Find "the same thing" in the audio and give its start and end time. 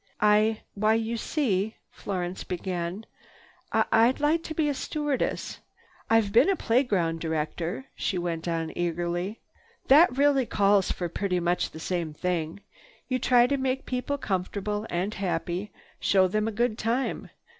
11.69-12.61